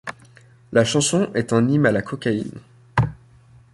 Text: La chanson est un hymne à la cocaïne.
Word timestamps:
La 0.71 0.83
chanson 0.83 1.29
est 1.35 1.53
un 1.53 1.69
hymne 1.69 1.85
à 1.85 1.91
la 1.91 2.01
cocaïne. 2.01 2.59